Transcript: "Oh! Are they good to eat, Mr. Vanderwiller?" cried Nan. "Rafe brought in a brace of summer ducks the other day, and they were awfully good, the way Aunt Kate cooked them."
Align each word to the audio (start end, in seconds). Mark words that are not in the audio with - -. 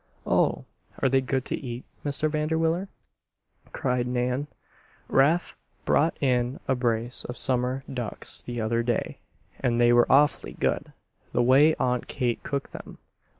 "Oh! 0.25 0.65
Are 0.97 1.09
they 1.09 1.21
good 1.21 1.45
to 1.45 1.55
eat, 1.55 1.85
Mr. 2.03 2.27
Vanderwiller?" 2.27 2.87
cried 3.71 4.07
Nan. 4.07 4.47
"Rafe 5.07 5.55
brought 5.85 6.17
in 6.19 6.59
a 6.67 6.73
brace 6.73 7.23
of 7.25 7.37
summer 7.37 7.83
ducks 7.87 8.41
the 8.41 8.59
other 8.59 8.81
day, 8.81 9.19
and 9.59 9.79
they 9.79 9.93
were 9.93 10.11
awfully 10.11 10.53
good, 10.53 10.91
the 11.33 11.43
way 11.43 11.75
Aunt 11.75 12.07
Kate 12.07 12.41
cooked 12.41 12.71
them." 12.71 12.97